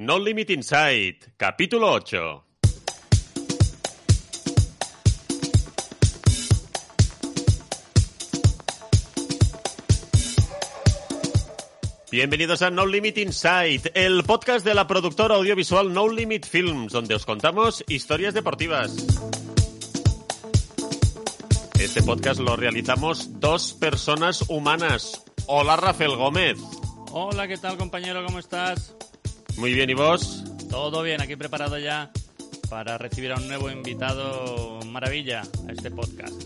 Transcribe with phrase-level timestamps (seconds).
[0.00, 2.44] No Limit Inside, capítulo 8.
[12.12, 17.16] Bienvenidos a No Limit Inside, el podcast de la productora audiovisual No Limit Films, donde
[17.16, 18.94] os contamos historias deportivas.
[21.80, 25.24] Este podcast lo realizamos dos personas humanas.
[25.48, 26.56] Hola Rafael Gómez.
[27.10, 28.24] Hola, ¿qué tal compañero?
[28.24, 28.94] ¿Cómo estás?
[29.58, 30.44] Muy bien, ¿y vos?
[30.70, 32.12] Todo bien, aquí preparado ya
[32.70, 36.40] para recibir a un nuevo invitado maravilla a este podcast.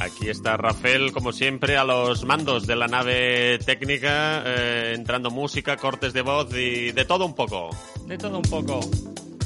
[0.00, 5.76] Aquí está Rafael, como siempre, a los mandos de la nave técnica, eh, entrando música,
[5.76, 7.68] cortes de voz y de todo un poco.
[8.06, 8.80] De todo un poco,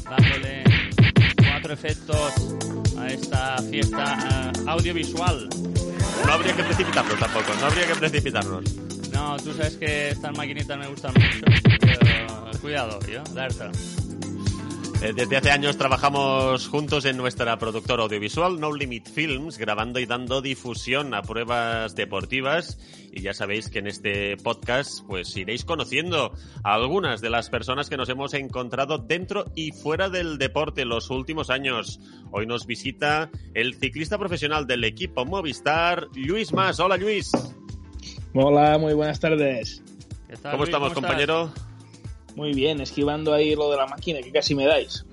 [0.04, 0.62] dándole
[1.50, 2.56] cuatro efectos
[2.98, 5.48] a esta fiesta eh, audiovisual.
[6.24, 8.76] No habría que precipitarnos tampoco, no habría que precipitarnos.
[9.12, 11.65] No, tú sabes que estas maquinitas me gustan mucho,
[12.58, 13.70] cuidado, yo, alerta.
[15.02, 20.06] Eh, Desde hace años trabajamos juntos en nuestra productora audiovisual No Limit Films, grabando y
[20.06, 22.78] dando difusión a pruebas deportivas.
[23.12, 26.32] Y ya sabéis que en este podcast pues iréis conociendo
[26.64, 31.10] a algunas de las personas que nos hemos encontrado dentro y fuera del deporte los
[31.10, 32.00] últimos años.
[32.30, 36.80] Hoy nos visita el ciclista profesional del equipo Movistar, Luis Mas.
[36.80, 37.30] Hola Luis.
[38.34, 39.82] Hola, muy buenas tardes.
[40.28, 40.68] ¿Qué tal, ¿Cómo Luis?
[40.68, 41.52] estamos, compañero?
[42.36, 45.04] Muy bien, esquivando ahí lo de la máquina, que casi me dais.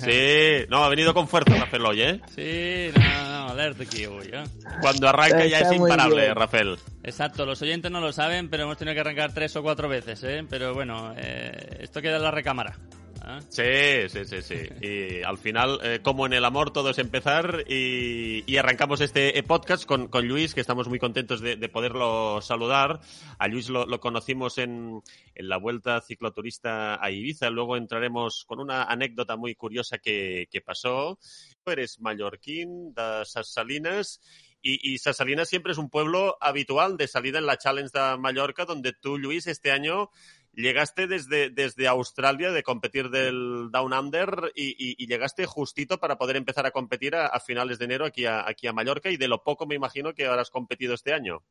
[0.00, 2.20] Sí, no, ha venido con fuerza Rafael hoy, ¿eh?
[2.34, 4.44] Sí, no, no, alerta aquí voy, ¿eh?
[4.80, 6.34] Cuando arranca ya es imparable, bien.
[6.34, 6.76] Rafael.
[7.02, 10.22] Exacto, los oyentes no lo saben, pero hemos tenido que arrancar tres o cuatro veces,
[10.24, 10.44] ¿eh?
[10.48, 12.76] Pero bueno, eh, esto queda en la recámara.
[13.26, 14.08] ¿Eh?
[14.08, 14.68] Sí, sí, sí, sí.
[14.80, 19.42] Y al final, eh, como en el amor, todo es empezar y, y arrancamos este
[19.42, 23.00] podcast con, con Luis, que estamos muy contentos de, de poderlo saludar.
[23.38, 25.02] A Luis lo, lo conocimos en,
[25.34, 27.50] en la vuelta cicloturista a Ibiza.
[27.50, 31.18] Luego entraremos con una anécdota muy curiosa que, que pasó.
[31.66, 34.20] Eres mallorquín de Ses Salines
[34.60, 38.18] y, y Ses Salines siempre es un pueblo habitual de salida en la Challenge de
[38.18, 40.10] Mallorca, donde tú, Luis, este año
[40.56, 46.66] llegaste desde, desde Australia de competir del Down Under y, llegaste justito para poder empezar
[46.66, 49.66] a competir a, finales de enero aquí a, aquí a Mallorca y de lo poco
[49.66, 51.42] me imagino que habrás competido este año.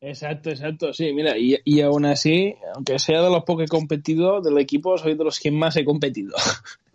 [0.00, 4.58] Exacto, exacto, sí, mira, y, y aún así, aunque sea de los pocos competido del
[4.58, 6.34] equipo, soy de los que más he competido.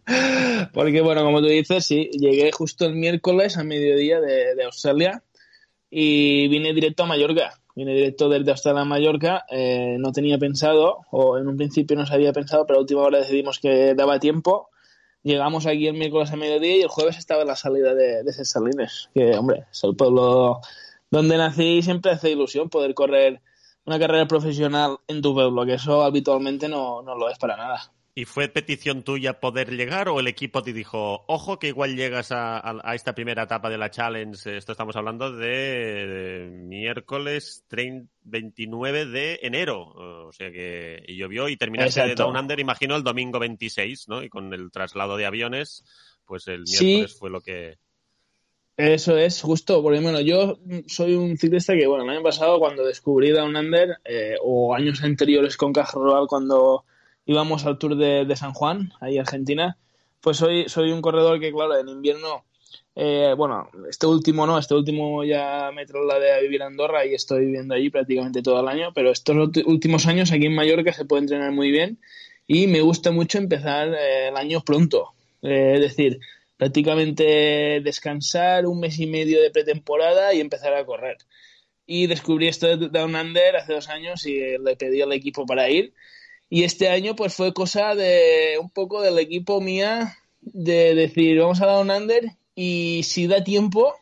[0.74, 5.24] Porque, bueno, como tú dices, sí, llegué justo el miércoles a mediodía de Australia
[5.90, 7.60] y vine directo a Mallorca.
[7.80, 9.46] Vine directo desde Australia a Mallorca.
[9.50, 13.04] eh, no tenía pensado, o en un principio no se había pensado, pero a última
[13.04, 14.68] hora decidimos que daba tiempo.
[15.24, 19.10] Llegamos aquí el miércoles a mediodía y el jueves estaba la salida de, de Salines,
[19.14, 20.60] que, hombre, es el pueblo
[21.10, 23.40] donde nací y siempre hace ilusión poder correr
[23.86, 27.94] una carrera profesional en tu pueblo, que eso habitualmente no, no lo es para nada.
[28.16, 32.32] ¿Y fue petición tuya poder llegar o el equipo te dijo, ojo que igual llegas
[32.32, 34.58] a, a- a esta primera etapa de la Challenge?
[34.58, 39.82] Esto estamos hablando de, de miércoles 30 29 de enero.
[40.28, 42.24] O sea que y llovió y terminaste de Exacto.
[42.32, 44.22] Down Under, imagino, el domingo 26, ¿no?
[44.22, 45.84] Y con el traslado de aviones,
[46.26, 46.86] pues el Sí.
[46.86, 47.78] miércoles fue lo que...
[48.76, 52.86] Eso es justo, porque bueno, yo soy un ciclista que, bueno, el año pasado cuando
[52.86, 56.86] descubrí Down Under, eh, o años anteriores con Caja Rural cuando
[57.30, 59.78] íbamos al Tour de, de San Juan, ahí Argentina,
[60.20, 62.44] pues soy, soy un corredor que, claro, en invierno,
[62.96, 67.14] eh, bueno, este último no, este último ya me trasladé a vivir a Andorra y
[67.14, 69.36] estoy viviendo allí prácticamente todo el año, pero estos
[69.66, 72.00] últimos años aquí en Mallorca se puede entrenar muy bien
[72.48, 76.20] y me gusta mucho empezar eh, el año pronto, Eh, es decir,
[76.58, 81.18] prácticamente descansar un mes y medio de pretemporada y empezar a correr.
[81.86, 85.70] Y descubrí esto de Down Under hace dos años y le pedí al equipo para
[85.70, 85.94] ir.
[86.50, 91.62] Y este año pues fue cosa de un poco del equipo mía de decir vamos
[91.62, 92.24] a Down Under
[92.56, 93.94] y si da tiempo,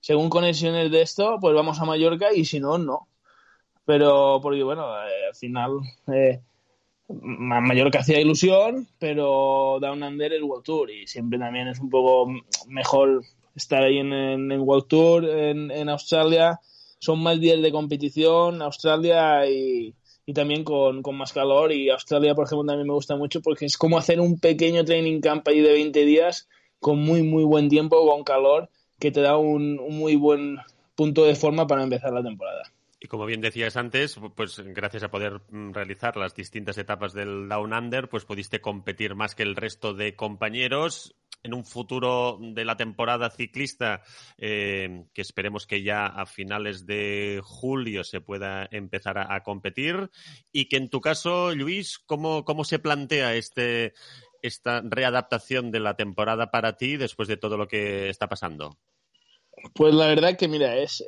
[0.00, 3.08] según conexiones de esto, pues vamos a Mallorca y si no, no.
[3.86, 5.78] Pero porque bueno, eh, al final
[6.12, 6.40] eh,
[7.08, 11.88] Ma- Mallorca hacía ilusión, pero Down Under es World Tour y siempre también es un
[11.90, 12.30] poco
[12.68, 13.22] mejor
[13.54, 16.60] estar ahí en, en, en World Tour, en, en Australia.
[16.98, 19.94] Son más días de competición, Australia y,
[20.26, 21.72] y también con, con más calor.
[21.72, 25.20] Y Australia, por ejemplo, también me gusta mucho porque es como hacer un pequeño training
[25.20, 26.48] camp ahí de 20 días
[26.80, 30.58] con muy, muy buen tiempo, con calor, que te da un, un muy buen
[30.94, 32.62] punto de forma para empezar la temporada.
[33.00, 37.48] Y como bien decías antes, pues gracias a poder mm, realizar las distintas etapas del
[37.48, 41.16] Down Under, pues pudiste competir más que el resto de compañeros.
[41.42, 44.02] En un futuro de la temporada ciclista,
[44.38, 50.10] eh, que esperemos que ya a finales de julio se pueda empezar a, competir.
[50.52, 53.94] Y que en tu caso, Luis, ¿cómo, cómo se plantea este,
[54.40, 58.78] esta readaptación de la temporada para ti después de todo lo que está pasando?
[59.74, 61.04] Pues la verdad que, mira, es,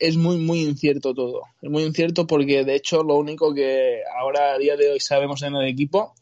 [0.00, 1.42] es muy, muy incierto todo.
[1.60, 5.42] Es muy incierto porque, de hecho, lo único que ahora a día de hoy sabemos
[5.42, 6.14] en el equipo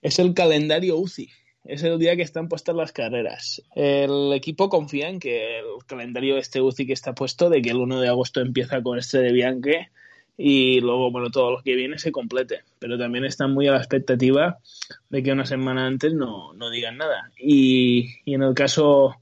[0.00, 1.30] es el calendario UCI.
[1.68, 3.62] Es el día que están puestas las carreras.
[3.74, 7.76] El equipo confía en que el calendario este UCI que está puesto, de que el
[7.76, 9.90] 1 de agosto empieza con este de Bianque
[10.38, 12.62] y luego, bueno, todo lo que viene se complete.
[12.78, 14.60] Pero también están muy a la expectativa
[15.10, 17.30] de que una semana antes no, no digan nada.
[17.38, 19.16] Y, y en el caso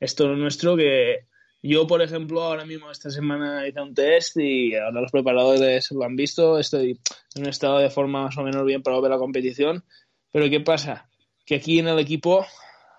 [0.00, 1.26] esto nuestro, que
[1.62, 6.02] yo, por ejemplo, ahora mismo esta semana hice un test y ahora los preparadores lo
[6.04, 6.58] han visto.
[6.58, 6.98] Estoy
[7.34, 9.84] en un estado de forma más o menos bien para ver la competición.
[10.32, 11.09] Pero ¿qué pasa?
[11.50, 12.46] Que aquí en el equipo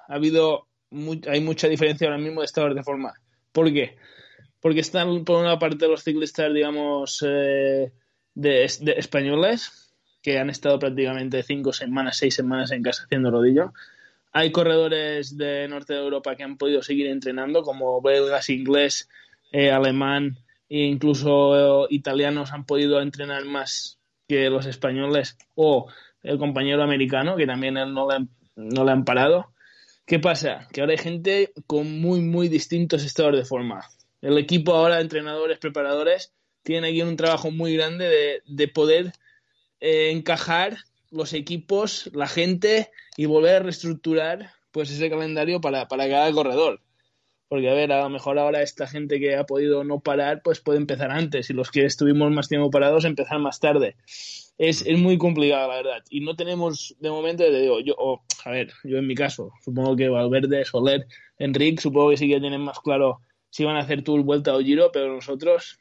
[0.09, 0.67] ha habido
[1.29, 3.13] hay mucha diferencia ahora mismo de estados de forma.
[3.53, 3.95] ¿Por qué?
[4.59, 7.93] Porque están por una parte los ciclistas, digamos, eh,
[8.35, 13.71] de, españoles que han estado prácticamente cinco semanas, seis semanas en casa haciendo rodillo.
[14.33, 19.07] Hay corredores de norte de Europa que han podido seguir entrenando, como belgas, inglés,
[19.53, 23.97] eh, alemán e incluso eh, italianos han podido entrenar más
[24.27, 25.87] que los españoles o
[26.21, 29.53] el compañero americano, que también él no le, no le han parado.
[30.05, 30.67] ¿Qué pasa?
[30.71, 33.87] Que ahora hay gente con muy, muy distintos estados de forma.
[34.21, 36.33] El equipo ahora, entrenadores, preparadores,
[36.63, 39.13] tiene aquí un trabajo muy grande de, de poder
[39.79, 40.77] eh, encajar
[41.09, 46.81] los equipos, la gente y volver a reestructurar pues ese calendario para, para cada corredor.
[47.51, 50.61] Porque, a ver, a lo mejor ahora esta gente que ha podido no parar, pues
[50.61, 51.49] puede empezar antes.
[51.49, 53.97] Y los que estuvimos más tiempo parados, empezar más tarde.
[54.57, 56.03] Es, es muy complicado, la verdad.
[56.09, 59.97] Y no tenemos, de momento, te digo, yo, a ver, yo en mi caso, supongo
[59.97, 61.07] que Valverde, Soler,
[61.39, 63.19] Enrique, supongo que sí que tienen más claro
[63.49, 65.77] si van a hacer Tour, Vuelta o Giro, pero nosotros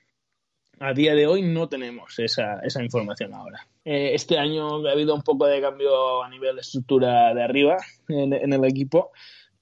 [0.80, 3.64] a día de hoy no tenemos esa, esa información ahora.
[3.84, 7.76] Eh, este año ha habido un poco de cambio a nivel de estructura de arriba
[8.08, 9.12] en, el equipo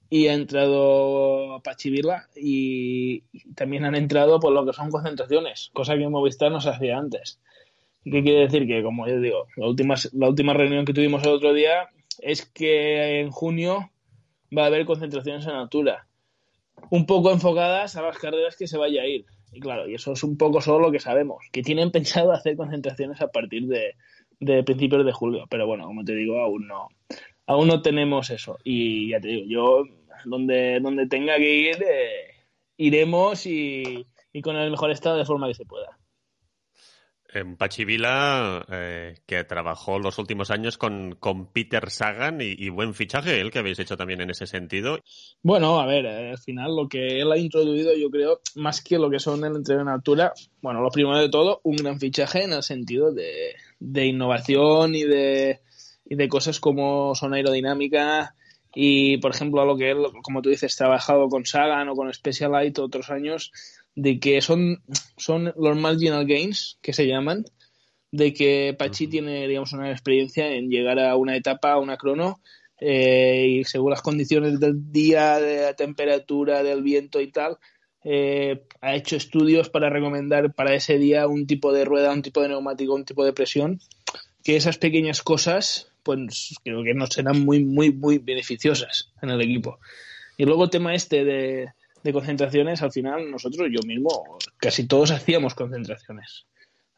[0.09, 3.21] y ha entrado Pachivila y
[3.55, 7.39] también han entrado por lo que son concentraciones, cosa que Movistar no se hacía antes.
[8.03, 8.65] ¿Qué quiere decir?
[8.65, 11.89] Que, como yo digo, la última, la última reunión que tuvimos el otro día
[12.19, 13.91] es que en junio
[14.57, 16.07] va a haber concentraciones en altura,
[16.89, 19.25] un poco enfocadas a las carreras que se vaya a ir.
[19.51, 22.55] Y claro, y eso es un poco solo lo que sabemos, que tienen pensado hacer
[22.55, 23.95] concentraciones a partir de,
[24.39, 26.87] de principios de julio, pero bueno, como te digo, aún no,
[27.45, 28.57] aún no tenemos eso.
[28.63, 32.45] Y ya te digo, yo donde, donde tenga que ir, eh,
[32.77, 35.99] iremos y, y con el mejor estado de forma que se pueda.
[37.31, 43.39] En Pachivila, eh, que trabajó los últimos años con, con Peter Sagan y, buen fichaje,
[43.39, 44.99] el que habéis hecho también en ese sentido.
[45.43, 48.97] Bueno, a ver, eh, al final lo que él ha introducido, yo creo, más que
[48.97, 52.45] lo que son el entreno en altura, bueno, lo primero de todo, un gran fichaje
[52.45, 55.59] en el sentido de, de innovación y de,
[56.05, 58.33] y de cosas como son aerodinámica
[58.73, 62.13] y, por ejemplo, a lo que él, como tú dices, trabajado con Sagan o con
[62.13, 63.51] Specialized otros años
[63.95, 64.83] de que son,
[65.17, 67.45] son los marginal gains que se llaman,
[68.11, 72.41] de que Pachi tiene, digamos, una experiencia en llegar a una etapa, a una crono,
[72.79, 77.57] eh, y según las condiciones del día, de la temperatura, del viento y tal,
[78.03, 82.41] eh, ha hecho estudios para recomendar para ese día un tipo de rueda, un tipo
[82.41, 83.79] de neumático, un tipo de presión,
[84.43, 89.41] que esas pequeñas cosas, pues creo que nos serán muy, muy, muy beneficiosas en el
[89.41, 89.79] equipo.
[90.37, 91.69] Y luego tema este de,
[92.03, 94.09] de concentraciones, al final nosotros, yo mismo,
[94.57, 96.45] casi todos hacíamos concentraciones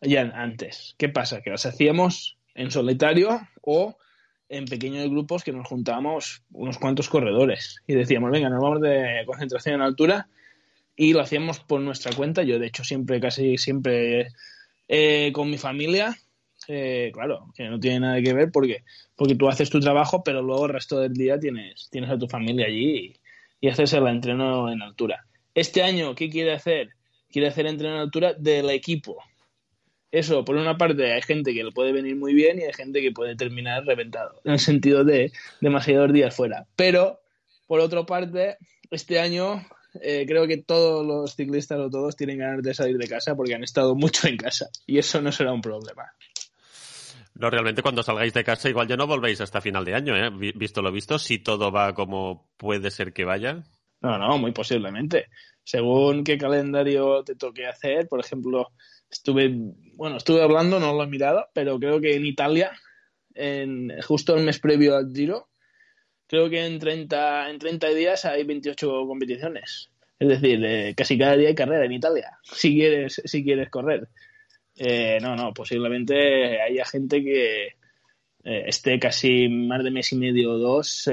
[0.01, 0.95] ya antes.
[0.97, 1.41] ¿Qué pasa?
[1.41, 3.97] Que las hacíamos en solitario o
[4.49, 9.23] en pequeños grupos que nos juntábamos unos cuantos corredores y decíamos, venga, nos vamos de
[9.25, 10.27] concentración en altura
[10.95, 12.43] y lo hacíamos por nuestra cuenta.
[12.43, 14.27] Yo, de hecho, siempre, casi siempre
[14.87, 16.17] eh, con mi familia.
[16.67, 18.83] Eh, claro, que no tiene nada que ver porque,
[19.15, 22.27] porque tú haces tu trabajo, pero luego el resto del día tienes, tienes a tu
[22.27, 23.13] familia allí
[23.59, 25.25] y hacerse el entreno en altura.
[25.53, 26.89] Este año, ¿qué quiere hacer?
[27.29, 29.17] Quiere hacer entreno en altura del equipo.
[30.11, 33.01] Eso, por una parte, hay gente que le puede venir muy bien y hay gente
[33.01, 36.67] que puede terminar reventado, en el sentido de demasiados días fuera.
[36.75, 37.21] Pero,
[37.65, 38.57] por otra parte,
[38.89, 39.65] este año
[40.01, 43.55] eh, creo que todos los ciclistas o todos tienen ganas de salir de casa porque
[43.55, 46.03] han estado mucho en casa y eso no será un problema.
[47.35, 50.29] No, realmente cuando salgáis de casa igual ya no volvéis hasta final de año, ¿eh?
[50.55, 53.63] Visto lo visto, si todo va como puede ser que vaya.
[54.01, 55.27] No, no, muy posiblemente.
[55.63, 58.71] Según qué calendario te toque hacer, por ejemplo,
[59.09, 59.51] estuve,
[59.95, 62.71] bueno, estuve hablando, no lo he mirado, pero creo que en Italia,
[63.35, 65.49] en, justo el mes previo al Giro,
[66.27, 69.91] creo que en 30, en 30 días hay 28 competiciones.
[70.17, 74.07] Es decir, eh, casi cada día hay carrera en Italia, si quieres, si quieres correr.
[74.83, 80.53] Eh, no, no, posiblemente haya gente que eh, esté casi más de mes y medio
[80.53, 81.07] o dos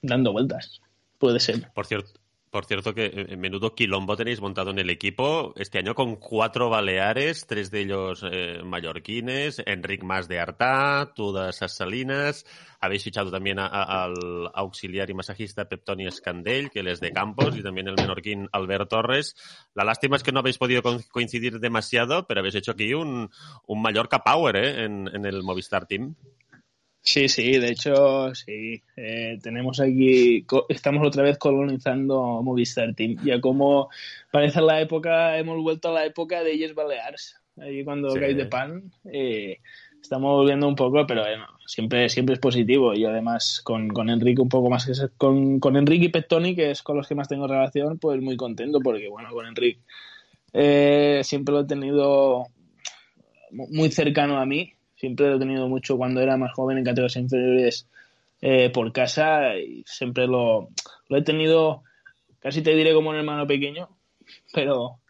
[0.00, 0.80] dando vueltas.
[1.18, 1.72] Puede ser.
[1.72, 2.12] Por cierto,
[2.54, 5.52] por cierto, que en menudo quilombo tenéis montado en el equipo.
[5.56, 11.56] Este año con cuatro baleares, tres de ellos eh, mallorquines, Enric Más de Artá, todas
[11.56, 12.46] esas Salinas.
[12.78, 17.62] Habéis fichado también al auxiliar y masajista Peptoni Escandell, que él es de Campos, y
[17.64, 19.34] también el menorquín Albert Torres.
[19.74, 20.80] La lástima es que no habéis podido
[21.10, 23.32] coincidir demasiado, pero habéis hecho aquí un,
[23.66, 24.84] un Mallorca Power ¿eh?
[24.84, 26.14] en el Movistar Team.
[27.06, 28.82] Sí, sí, de hecho, sí.
[28.96, 33.18] Eh, tenemos aquí, estamos otra vez colonizando Movistar Team.
[33.22, 33.90] Ya como
[34.30, 37.38] parece la época, hemos vuelto a la época de Yes Balears.
[37.58, 38.20] Ahí cuando sí.
[38.20, 39.58] de pan, eh,
[40.00, 42.94] estamos volviendo un poco, pero bueno, siempre, siempre es positivo.
[42.94, 46.82] Y además con, con Enrique un poco más, con, con Enrique y Pettoni, que es
[46.82, 49.82] con los que más tengo relación, pues muy contento porque, bueno, con Enrique
[50.54, 52.46] eh, siempre lo he tenido
[53.50, 57.16] muy cercano a mí Siempre lo he tenido mucho cuando era más joven en categorías
[57.16, 57.88] inferiores
[58.40, 60.68] eh, por casa y siempre lo,
[61.08, 61.82] lo, he tenido,
[62.40, 63.88] casi te diré como un hermano pequeño,
[64.52, 65.00] pero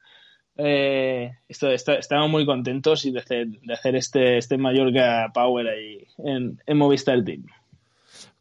[0.56, 6.06] eh, esto, estamos muy contentos y de hacer, de hacer este, este Mallorca Power ahí
[6.18, 7.44] en, en Movistar Team.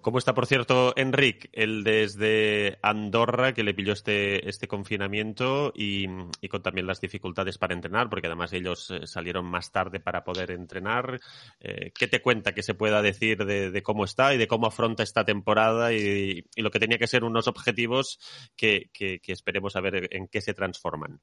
[0.03, 6.07] ¿Cómo está, por cierto, Enric, el desde Andorra, que le pilló este, este confinamiento y,
[6.50, 10.51] con también las dificultades para entrenar, porque además ellos eh, salieron más tarde para poder
[10.51, 11.22] entrenar?
[11.62, 15.03] Eh, ¿Qué te cuenta que se pueda decir de, cómo está y de cómo afronta
[15.03, 18.19] esta temporada y, lo que tenía que ser unos objetivos
[18.57, 18.89] que,
[19.25, 21.22] esperemos a ver en qué se transforman?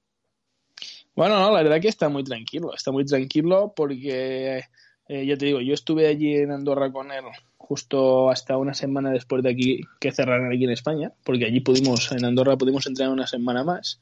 [1.14, 4.64] Bueno, no, la verdad que está muy tranquilo, está muy tranquilo porque,
[5.12, 7.24] eh, ya te digo, yo estuve allí en Andorra con él
[7.56, 12.12] justo hasta una semana después de aquí que cerraron aquí en España, porque allí pudimos,
[12.12, 13.98] en Andorra pudimos entrenar una semana más.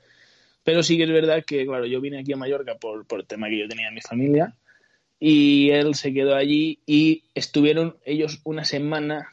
[0.64, 3.26] Pero sí que es verdad que, claro, yo vine aquí a Mallorca por, por el
[3.26, 4.54] tema que yo tenía en mi familia
[5.18, 9.30] y él se quedó allí y estuvieron ellos una semana,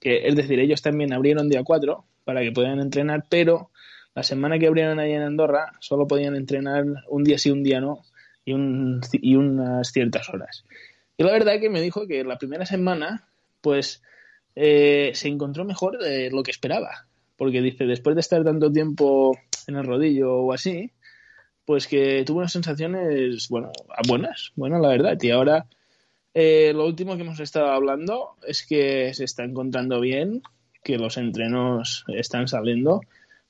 [0.00, 3.70] que es decir, ellos también abrieron día 4 para que pudieran entrenar, pero
[4.14, 7.82] la semana que abrieron allí en Andorra solo podían entrenar un día sí, un día
[7.82, 8.02] no
[8.46, 10.64] y unas ciertas horas.
[11.18, 13.28] Y la verdad que me dijo que la primera semana
[13.60, 14.02] pues
[14.54, 17.06] eh, se encontró mejor de lo que esperaba.
[17.36, 20.90] Porque dice, después de estar tanto tiempo en el rodillo o así,
[21.64, 23.70] pues que tuvo unas sensaciones, bueno,
[24.06, 25.18] buenas, bueno, la verdad.
[25.20, 25.66] Y ahora,
[26.34, 30.42] eh, lo último que hemos estado hablando es que se está encontrando bien,
[30.82, 33.00] que los entrenos están saliendo,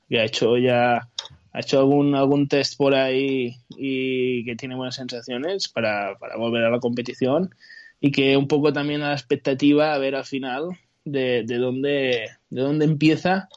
[0.08, 1.08] que ha hecho ya,
[1.52, 6.64] ha hecho algún, algún test por ahí y que tiene buenas sensaciones para, para volver
[6.64, 7.54] a la competición
[8.00, 10.68] y que un poco también a la expectativa a ver al final
[11.04, 13.48] de, de, dónde, de dónde empieza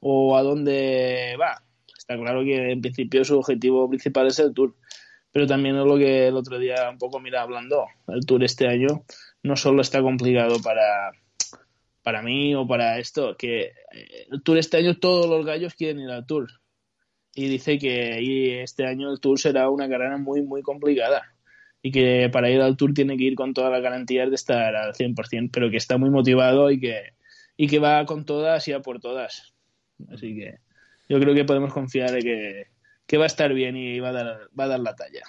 [0.00, 1.62] o a dónde va.
[1.96, 4.76] Está claro que en principio su objetivo principal es el Tour,
[5.32, 7.86] pero también es lo que el otro día un poco mira hablando.
[8.08, 9.04] El Tour este año
[9.42, 11.12] no solo está complicado para,
[12.02, 13.72] para mí o para esto, que
[14.30, 16.48] el Tour este año todos los gallos quieren ir al Tour.
[17.38, 21.22] Y dice que este año el Tour será una carrera muy, muy complicada
[21.82, 24.74] y que para ir al Tour tiene que ir con todas las garantías de estar
[24.74, 27.12] al 100%, pero que está muy motivado y que,
[27.58, 29.52] y que va con todas y a por todas.
[30.10, 30.60] Así que
[31.10, 32.66] yo creo que podemos confiar en que,
[33.06, 35.22] que va a estar bien y va a dar, va a dar la talla.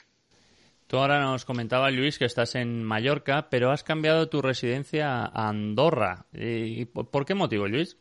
[0.88, 5.50] Tú ahora nos comentaba, Luis, que estás en Mallorca, pero has cambiado tu residencia a
[5.50, 6.28] Andorra.
[6.32, 7.98] ¿Y por qué motivo, Luis?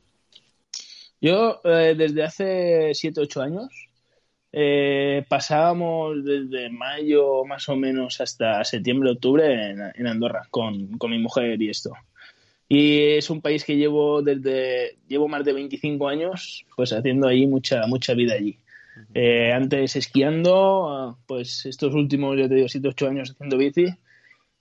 [1.21, 3.86] Yo, eh, desde hace 7, 8 años,
[4.59, 11.11] eh, pasábamos desde mayo más o menos hasta septiembre, octubre en, en Andorra con, con,
[11.11, 11.93] mi mujer y esto.
[12.67, 17.47] Y es un país que llevo desde, llevo más de 25 años pues haciendo ahí
[17.47, 18.59] mucha, mucha vida allí.
[19.13, 23.85] Eh, antes esquiando, pues estos últimos, yo te digo, 7, 8 años haciendo bici.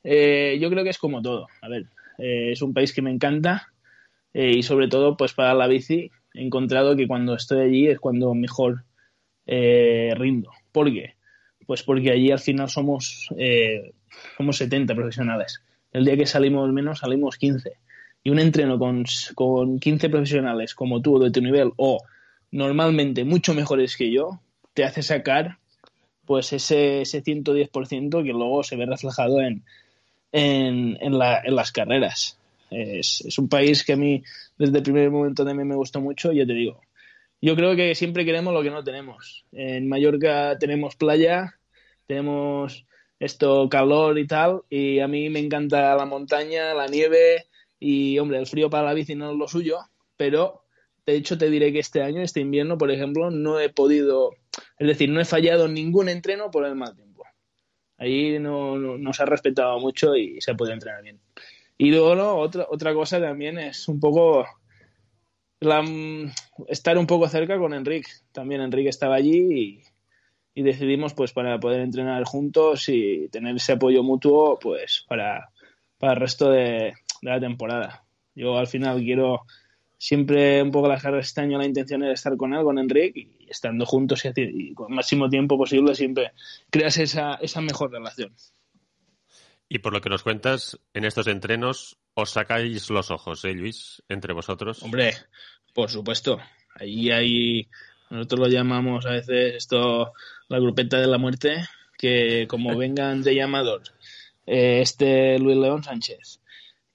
[0.03, 1.47] Eh, yo creo que es como todo.
[1.61, 1.85] A ver,
[2.17, 3.71] eh, es un país que me encanta
[4.33, 8.33] y sobre todo pues para la bici he encontrado que cuando estoy allí es cuando
[8.33, 8.83] mejor
[9.45, 10.51] eh, rindo.
[10.71, 11.15] ¿Por qué?
[11.65, 13.93] Pues porque allí al final somos, eh,
[14.37, 15.61] somos 70 profesionales.
[15.91, 17.73] El día que salimos menos, salimos 15.
[18.23, 21.99] Y un entreno con, con 15 profesionales como tú de tu nivel o
[22.51, 24.39] normalmente mucho mejores que yo,
[24.73, 25.57] te hace sacar
[26.25, 29.63] pues ese, ese 110% que luego se ve reflejado en,
[30.31, 32.37] en, en, la, en las carreras.
[32.71, 34.23] Es, es, un país que a mí
[34.57, 36.81] desde el primer momento también me gustó mucho ya te digo,
[37.45, 39.45] yo creo que siempre queremos lo que no tenemos.
[39.51, 41.59] En Mallorca tenemos playa,
[42.07, 42.87] tenemos
[43.19, 47.45] esto calor y tal, y a mí me encanta la montaña, la nieve
[47.79, 49.77] y, hombre, el frío para la bici no es lo suyo,
[50.17, 50.63] pero
[51.05, 54.31] de hecho te diré que este año, este invierno, por ejemplo, no he podido,
[54.79, 57.25] es decir, no he fallado ningún entreno por el mal tiempo.
[57.99, 61.19] Ahí no, no, ha respetado mucho y se puede entrenar bien.
[61.77, 64.47] Y luego otra, otra cosa también es un poco
[65.59, 65.83] la,
[66.67, 68.09] estar un poco cerca con Enrique.
[68.31, 69.83] También Enrique estaba allí
[70.53, 75.50] y, decidimos pues para poder entrenar juntos y tener ese apoyo mutuo pues para,
[75.97, 78.05] para el resto de, la temporada.
[78.35, 79.41] Yo al final quiero
[79.97, 83.27] siempre un poco las carreras este año la intención era estar con él, con Enrique
[83.39, 86.31] y estando juntos y, y con el máximo tiempo posible siempre
[86.69, 88.33] creas esa, esa mejor relación.
[89.67, 94.03] Y por lo que nos cuentas, en estos entrenos os sacáis los ojos, ¿eh, Luis?
[94.10, 94.84] Entre vosotros.
[94.84, 95.13] Hombre,
[95.74, 96.39] por supuesto.
[96.75, 97.67] Ahí hay,
[98.10, 100.13] nosotros lo llamamos a veces esto
[100.48, 101.65] la grupeta de la muerte,
[101.98, 103.81] que como vengan de llamador
[104.45, 106.39] eh, este Luis León Sánchez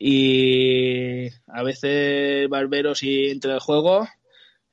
[0.02, 4.08] y a veces Barbero si entra el juego,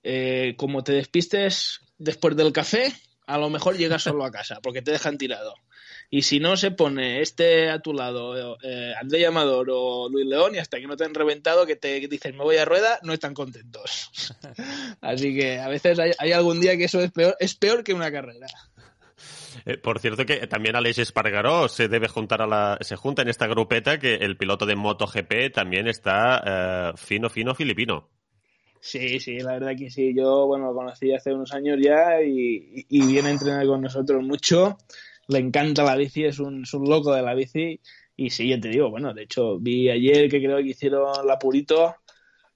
[0.01, 2.93] eh, como te despistes después del café,
[3.25, 5.53] a lo mejor llegas solo a casa porque te dejan tirado.
[6.09, 10.55] Y si no se pone este a tu lado, eh, André Amador o Luis León,
[10.55, 13.11] y hasta que no te han reventado, que te dicen me voy a rueda, no
[13.11, 14.09] están contentos.
[15.01, 18.11] Así que a veces hay, algún día que eso es peor, es peor que una
[18.11, 18.47] carrera.
[19.65, 23.27] Eh, por cierto que también Aleix Espargaró se debe juntar a la, se junta en
[23.27, 28.07] esta grupeta que el piloto de MotoGP también está eh, fino, fino filipino.
[28.79, 30.13] Sí, sí, la verdad que sí.
[30.15, 34.77] Yo, bueno, lo conocí hace unos años ya y, viene a entrenar con nosotros mucho
[35.27, 37.79] le encanta la bici, es un, loco de la bici.
[38.15, 41.37] Y sí, ya te digo, bueno, de hecho, vi ayer que creo que hicieron la
[41.37, 41.95] Purito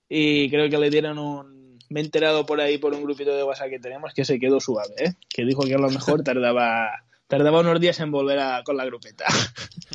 [0.09, 1.77] y creo que le dieron un.
[1.89, 4.59] Me he enterado por ahí por un grupito de WhatsApp que tenemos que se quedó
[4.59, 5.13] suave, ¿eh?
[5.29, 6.89] que dijo que a lo mejor tardaba
[7.27, 9.25] tardaba unos días en volver a, con la grupeta.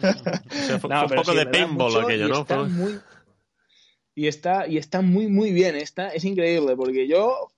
[0.00, 0.10] fue,
[0.82, 2.40] un poco de paintball aquello, ¿no?
[2.42, 2.98] Está muy,
[4.18, 5.76] y está, y está muy, muy bien.
[5.76, 7.52] Está, es increíble, porque yo,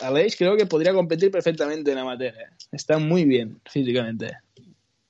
[0.00, 2.34] Aleix, creo que podría competir perfectamente en amateur.
[2.34, 2.48] ¿eh?
[2.72, 4.32] Está muy bien físicamente.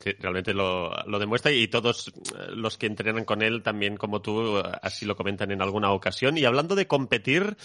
[0.03, 2.13] Sí, realmente lo, lo, demuestra y todos eh,
[2.55, 6.39] los que entrenan con él también, como tú, eh, así lo comentan en alguna ocasión.
[6.39, 7.59] Y hablando de competir,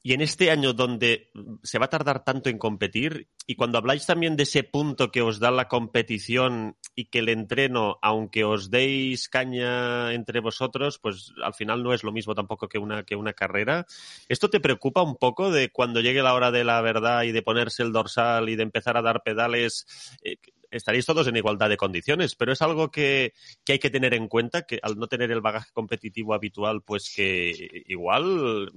[0.00, 1.32] y en este año donde
[1.64, 5.20] se va a tardar tanto en competir, y cuando habláis también de ese punto que
[5.20, 11.32] os da la competición y que el entreno, aunque os deis caña entre vosotros, pues
[11.42, 13.84] al final no es lo mismo tampoco que una, que una carrera.
[14.28, 17.42] ¿Esto te preocupa un poco de cuando llegue la hora de la verdad y de
[17.42, 19.86] ponerse el dorsal y de empezar a dar pedales?
[20.22, 20.36] Eh,
[20.76, 23.32] estaréis todos en igualdad de condiciones, pero es algo que,
[23.68, 27.84] hay que tener en cuenta, que al no tener el bagaje competitivo habitual, pues que
[27.86, 28.70] igual,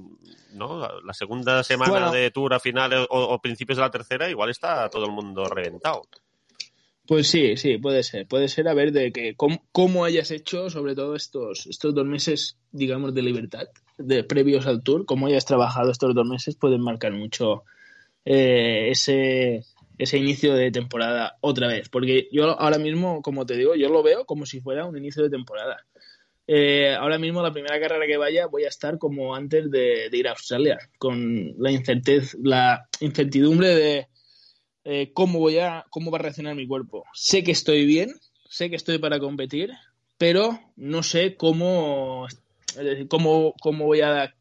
[0.53, 0.87] ¿no?
[1.01, 5.05] La segunda semana de Tour a finales o, principios de la tercera, igual está todo
[5.05, 6.03] el mundo reventado.
[7.07, 8.27] Pues sí, sí, puede ser.
[8.27, 12.57] Puede ser a ver de que cómo, hayas hecho, sobre todo estos, estos dos meses,
[12.71, 17.13] digamos, de libertad, de previos al tour, cómo hayas trabajado estos dos meses, pueden marcar
[17.13, 17.63] mucho
[18.25, 19.63] eh, ese,
[19.97, 21.89] ese inicio de temporada otra vez.
[21.89, 25.23] Porque yo ahora mismo, como te digo, yo lo veo como si fuera un inicio
[25.23, 25.85] de temporada.
[26.49, 30.27] Eh, ahora mismo la primera carrera que vaya voy a estar como antes de, ir
[30.27, 34.07] a Australia, con la incertez, la incertidumbre de
[34.85, 37.03] eh, cómo voy a, cómo va a reaccionar mi cuerpo.
[37.13, 38.13] Sé que estoy bien,
[38.47, 39.71] sé que estoy para competir,
[40.17, 42.27] pero no sé cómo,
[43.09, 44.33] cómo, cómo voy a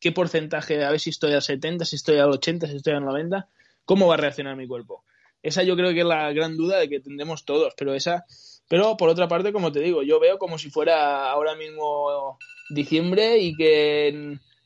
[0.00, 3.04] qué porcentaje, a ver si estoy al 70, si estoy al 80, si estoy al
[3.04, 3.48] 90
[3.88, 5.02] ¿Cómo va a reaccionar mi cuerpo?
[5.42, 8.26] Esa yo creo que es la gran duda de que tendremos todos, pero esa,
[8.68, 12.36] pero por otra parte, como te digo, yo veo como si fuera ahora mismo
[12.68, 14.08] diciembre y que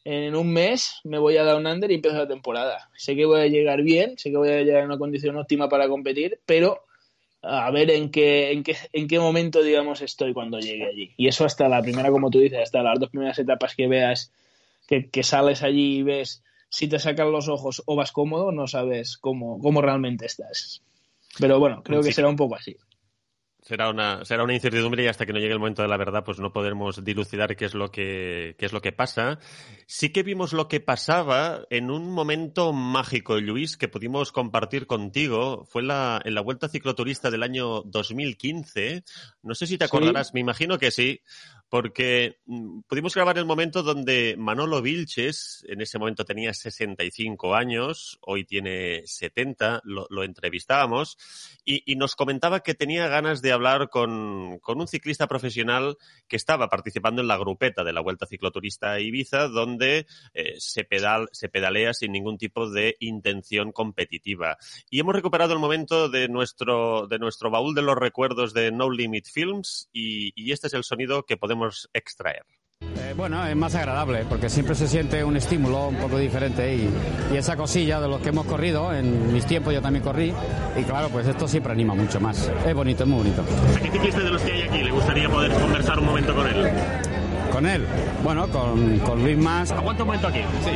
[0.04, 2.90] en, un mes me voy a un under y empiezo la temporada.
[2.96, 5.68] Sé que voy a llegar bien, sé que voy a llegar en una condición óptima
[5.68, 6.82] para competir, pero
[7.42, 11.12] a ver en qué, en qué, en qué momento, digamos, estoy cuando llegue allí.
[11.16, 14.32] Y eso hasta la primera, como tú dices, hasta las dos primeras etapas que veas,
[14.88, 19.18] que sales allí y ves si te sacan los ojos o vas cómodo, no sabes
[19.18, 20.82] cómo, cómo realmente estás.
[21.38, 22.74] Pero bueno, creo que será un poco así.
[23.60, 26.24] Será una, será una incertidumbre y hasta que no llegue el momento de la verdad,
[26.24, 29.38] pues no podremos dilucidar qué es lo que, qué es lo que pasa.
[29.86, 35.66] Sí que vimos lo que pasaba en un momento mágico, Luis, que pudimos compartir contigo.
[35.66, 39.04] Fue la, en la Vuelta Cicloturista del año 2015.
[39.42, 41.20] No sé si te acordarás, me imagino que sí
[41.72, 48.18] porque mm, pudimos grabar el momento donde Manolo Vilches, en ese momento tenía 65 años,
[48.20, 51.16] hoy tiene 70, lo, entrevistábamos,
[51.64, 55.96] y, nos comentaba que tenía ganas de hablar con, un ciclista profesional
[56.28, 60.84] que estaba participando en la grupeta de la Vuelta Cicloturista a Ibiza, donde eh, se,
[60.84, 64.58] pedal, se pedalea sin ningún tipo de intención competitiva.
[64.90, 68.90] Y hemos recuperado el momento de nuestro, de nuestro baúl de los recuerdos de No
[68.90, 71.61] Limit Films, y este es el sonido que podemos
[71.92, 72.44] extraer.
[73.16, 76.88] bueno, es más agradable porque siempre se siente un estímulo un poco diferente y,
[77.32, 80.32] y, esa cosilla de los que hemos corrido, en mis tiempos yo también corrí
[80.76, 82.50] y claro, pues esto siempre anima mucho más.
[82.66, 83.44] Es bonito, es muy bonito.
[83.76, 86.46] ¿A qué ciclista de los que hay aquí le gustaría poder conversar un momento con
[86.46, 86.70] él?
[87.52, 87.86] ¿Con él?
[88.24, 89.70] Bueno, con, con Luis Más.
[89.72, 90.40] Aguanta un momento aquí.
[90.64, 90.70] Sí.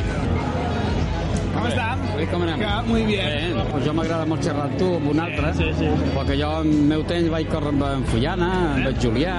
[1.57, 2.15] Com?
[2.17, 2.59] Luis, com anem?
[2.59, 3.55] Que, muy bien.
[3.57, 5.87] Bé, pues jo m'agrada molt xerrar amb tu, amb un altre, Sí, sí.
[6.15, 9.35] perquè jo en meu temps vaig córrer amb en Fullana, amb el Julià,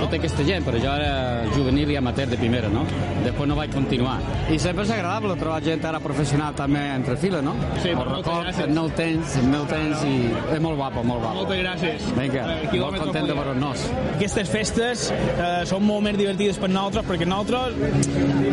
[0.00, 2.84] tota aquesta gent, però jo era juvenil i amateur de primera, no?
[3.24, 4.18] Després no vaig continuar.
[4.50, 7.54] I sempre és agradable trobar gent ara professional també entre files, no?
[7.82, 10.14] Sí, el moltes record, el meu temps, el meu temps, i
[10.54, 11.34] és molt guapo, molt guapo.
[11.42, 12.08] Moltes gràcies.
[12.20, 13.44] Vinga, Eh, molt content de poder.
[13.44, 13.86] veure-nos.
[14.16, 17.74] Aquestes festes eh, són molt més divertides per nosaltres perquè nosaltres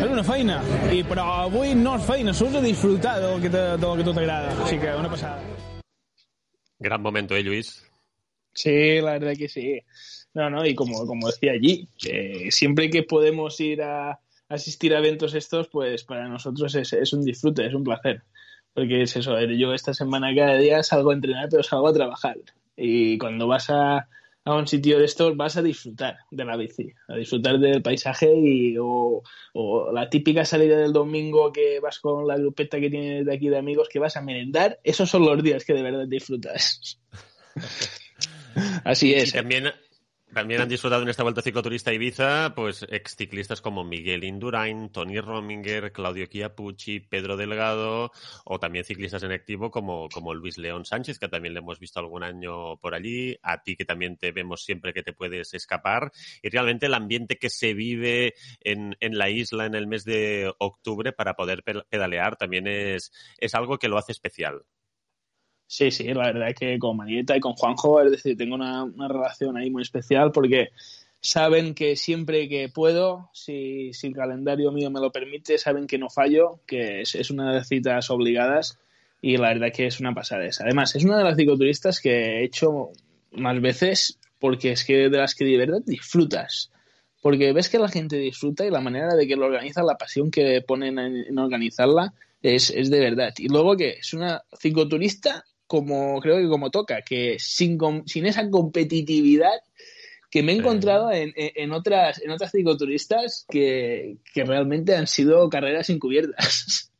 [0.02, 0.60] és una feina
[0.92, 4.04] i però avui no és feina, surts a disfrutar del que, te, del que a
[4.04, 5.42] tu t'agrada així que una passada
[6.78, 7.84] Gran momento, ¿eh, Luis?
[8.54, 9.80] Sí, la verdad que sí.
[10.34, 11.88] No, no, y como, como decía allí,
[12.50, 17.24] siempre que podemos ir a asistir a eventos estos, pues para nosotros es, es un
[17.24, 18.24] disfrute, es un placer.
[18.74, 22.36] Porque es eso, yo esta semana cada día salgo a entrenar, pero salgo a trabajar.
[22.76, 24.08] Y cuando vas a,
[24.44, 28.34] a un sitio de estos, vas a disfrutar de la bici, a disfrutar del paisaje
[28.34, 33.24] y, o, o la típica salida del domingo que vas con la grupeta que tienes
[33.24, 36.06] de aquí de amigos que vas a merendar, esos son los días que de verdad
[36.08, 36.98] disfrutas.
[38.84, 39.32] Así Y es.
[39.32, 39.72] también,
[40.32, 45.20] también han disfrutado en esta vuelta cicloturista Ibiza, pues ex ciclistas como Miguel Indurain, Tony
[45.20, 48.10] Rominger, Claudio Chiapucci, Pedro Delgado,
[48.44, 52.00] o también ciclistas en activo como, como Luis León Sánchez, que también le hemos visto
[52.00, 56.12] algún año por allí, a ti que también te vemos siempre que te puedes escapar,
[56.42, 60.52] y realmente el ambiente que se vive en, en la isla en el mes de
[60.58, 64.62] octubre para poder pe- pedalear también es, es algo que lo hace especial.
[65.72, 68.84] Sí, sí, la verdad es que con Marieta y con Juanjo, es decir, tengo una,
[68.84, 70.68] una relación ahí muy especial porque
[71.18, 75.96] saben que siempre que puedo, si, si el calendario mío me lo permite, saben que
[75.96, 78.78] no fallo, que es, es una de las citas obligadas
[79.22, 80.64] y la verdad que es una pasada esa.
[80.64, 82.90] Además, es una de las cicloturistas que he hecho
[83.30, 86.70] más veces porque es que de las que de verdad disfrutas.
[87.22, 90.30] Porque ves que la gente disfruta y la manera de que lo organizan, la pasión
[90.30, 93.32] que ponen en, en organizarla, es, es de verdad.
[93.38, 98.50] Y luego que es una cicloturista como creo que como toca, que sin, sin esa
[98.50, 99.54] competitividad
[100.30, 105.06] que me he encontrado en, en- en otras en otras cicloturistas que, que realmente han
[105.06, 106.90] sido carreras encubiertas.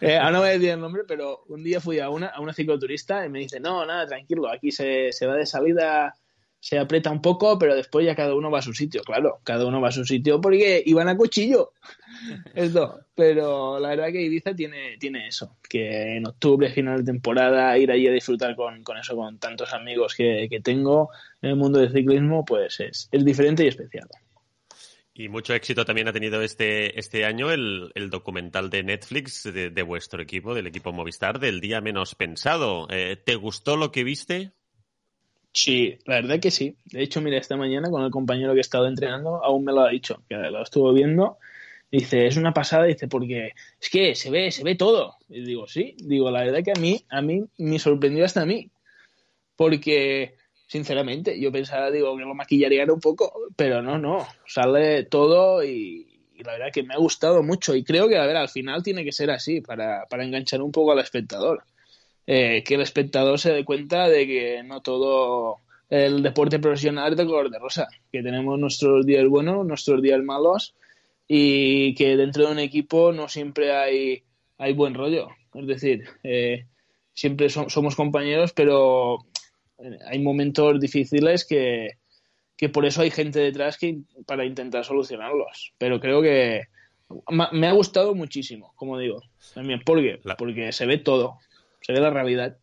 [0.00, 2.40] Eh, ahora no voy a decir el nombre, pero un día fui a una, a
[2.40, 6.14] una cicloturista y me dice, no, nada, tranquilo, aquí se, se va de salida,
[6.60, 9.02] se aprieta un poco, pero después ya cada uno va a su sitio.
[9.02, 11.72] Claro, cada uno va a su sitio porque iban a cuchillo.
[12.54, 17.76] Esto, pero la verdad que Ibiza tiene, tiene eso, que en octubre, final de temporada,
[17.78, 21.08] ir allí a disfrutar con, con eso, con tantos amigos que, que tengo
[21.40, 24.08] en el mundo del ciclismo, pues es, es diferente y especial.
[25.14, 29.70] Y mucho éxito también ha tenido este, este año el, el documental de Netflix de,
[29.70, 32.86] de vuestro equipo, del equipo Movistar, del día menos pensado.
[32.90, 34.52] Eh, ¿Te gustó lo que viste?
[35.52, 36.76] Sí, la verdad que sí.
[36.86, 39.82] De hecho, mira, esta mañana con el compañero que he estado entrenando, aún me lo
[39.82, 41.38] ha dicho, que lo estuvo viendo.
[41.90, 45.16] Dice, es una pasada, dice, porque es que se ve, se ve todo.
[45.28, 48.46] Y digo, sí, digo, la verdad que a mí, a mí me sorprendió hasta a
[48.46, 48.70] mí.
[49.56, 50.36] Porque,
[50.68, 56.06] sinceramente, yo pensaba, digo, que lo maquillarían un poco, pero no, no, sale todo y,
[56.34, 57.74] y la verdad que me ha gustado mucho.
[57.74, 60.72] Y creo que, a ver, al final tiene que ser así, para, para enganchar un
[60.72, 61.64] poco al espectador
[62.32, 65.56] eh, que el espectador se dé cuenta de que no todo
[65.88, 70.22] el deporte profesional es de color de rosa, que tenemos nuestros días buenos, nuestros días
[70.22, 70.76] malos
[71.26, 74.22] y que dentro de un equipo no siempre hay,
[74.58, 75.26] hay buen rollo.
[75.54, 76.66] Es decir, eh,
[77.14, 79.24] siempre so- somos compañeros, pero
[79.78, 81.94] eh, hay momentos difíciles que,
[82.56, 85.72] que por eso hay gente detrás que para intentar solucionarlos.
[85.78, 86.62] Pero creo que
[87.52, 89.20] me ha gustado muchísimo, como digo,
[89.52, 91.38] también porque, porque se ve todo,
[91.80, 92.58] se ve la realidad.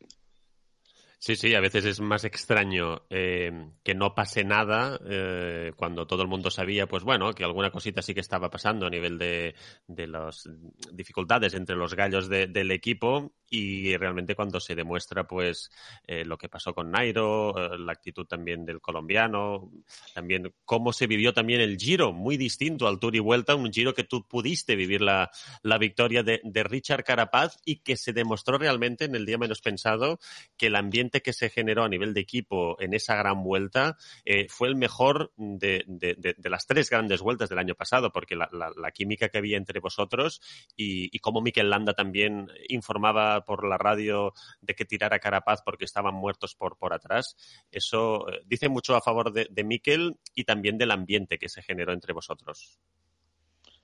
[1.20, 3.52] Sí, sí, a veces es más extraño eh,
[3.84, 8.04] que no pase nada eh, cuando todo el mundo sabía, pues bueno, que alguna cosita
[8.04, 9.56] sí que estaba pasando a nivel de,
[9.88, 10.48] de las
[10.94, 15.72] dificultades entre los gallos de- del equipo y realmente cuando se demuestra pues
[16.06, 19.72] eh, lo que pasó con Nairo, eh, la actitud también del colombiano,
[20.14, 23.94] también cómo se vivió también el Giro, muy distinto al Tour y Vuelta, un Giro
[23.94, 25.32] que tú pudiste vivir la,
[25.64, 30.20] la victoria de, Richard Carapaz y que se demostró realmente en el día menos pensado
[30.58, 34.48] que el ambiente que se generó a nivel de equipo en esa gran vuelta eh,
[34.50, 39.30] fue el mejor de, de- las tres grandes vueltas del año pasado, porque la química
[39.30, 40.42] que había entre vosotros
[40.76, 45.86] y, y cómo Mikel Landa también informaba por la radio de que tirara Carapaz porque
[45.86, 47.36] estaban muertos por, por atrás,
[47.72, 51.94] eso eh, dice mucho a favor de, Mikel y también del ambiente que se generó
[51.94, 52.80] entre vosotros.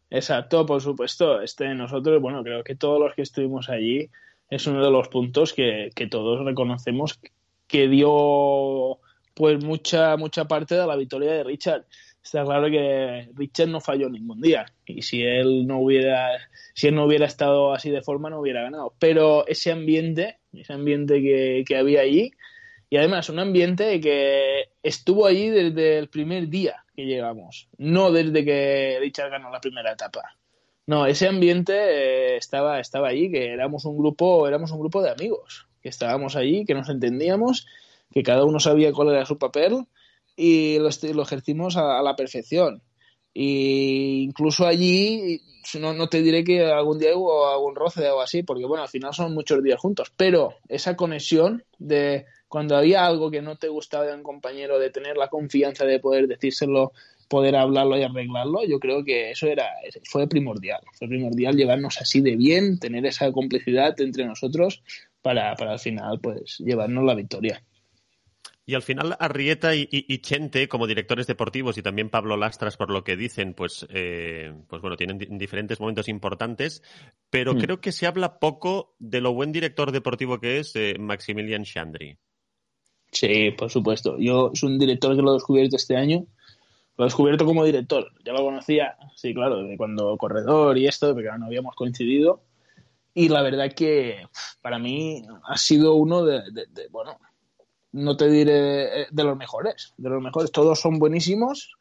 [0.09, 1.41] Exacto, por supuesto.
[1.41, 4.09] Este, nosotros, bueno, creo que todos los que estuvimos allí
[4.49, 7.19] es uno de los puntos que, que todos reconocemos
[7.67, 8.99] que dio
[9.33, 11.85] pues mucha mucha parte de la victoria de Richard.
[12.23, 16.29] Está claro que Richard no falló ningún día y si él no hubiera
[16.73, 18.93] si él no hubiera estado así de forma no hubiera ganado.
[18.97, 22.31] Pero ese ambiente, ese ambiente que, que había allí
[22.89, 28.45] y además un ambiente que estuvo allí desde el primer día que llegamos, no desde
[28.45, 30.37] que Richard ganó la primera etapa.
[30.85, 35.09] No, ese ambiente eh, estaba, estaba allí, que éramos un grupo, éramos un grupo de
[35.09, 37.65] amigos, que estábamos allí, que nos entendíamos,
[38.11, 39.87] que cada uno sabía cuál era su papel
[40.35, 42.81] y lo, lo ejercimos a, la perfección.
[43.33, 45.41] Y incluso allí,
[45.79, 48.89] no, no te diré que algún día hubo algún roce o así, porque bueno, al
[48.89, 53.67] final son muchos días juntos, pero esa conexión de cuando había algo que no te
[53.67, 56.91] gustaba de un compañero, de tener la confianza de poder decírselo,
[57.27, 59.67] poder hablarlo y arreglarlo, yo creo que eso era
[60.03, 60.81] fue primordial.
[60.93, 64.83] Fue primordial llevarnos así de bien, tener esa complicidad entre nosotros
[65.23, 67.63] para, para al final pues llevarnos la victoria.
[68.65, 72.77] Y al final Arrieta y, y, y, Chente, como directores deportivos, y también Pablo Lastras,
[72.77, 76.81] por lo que dicen, pues, eh, pues bueno, tienen di diferentes momentos importantes,
[77.29, 77.57] pero mm.
[77.57, 82.17] creo que se habla poco de lo buen director deportivo que es eh, Maximilian Chandri.
[83.11, 84.17] Sí, por supuesto.
[84.17, 86.25] Yo soy un director que lo he descubierto este año.
[86.97, 88.11] Lo he descubierto como director.
[88.25, 92.43] Ya lo conocía, sí, claro, de cuando corredor y esto, porque no habíamos coincidido.
[93.13, 94.25] Y la verdad que
[94.61, 97.19] para mí ha sido uno de, de, de bueno,
[97.93, 100.51] no te diré eh, de los mejores, de los mejores.
[100.51, 101.71] Todos son buenísimos,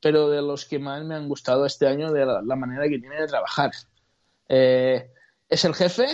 [0.00, 2.98] pero de los que más me han gustado este año de la, la manera que
[2.98, 3.70] tiene de trabajar.
[4.48, 5.10] Eh,
[5.48, 6.06] es el jefe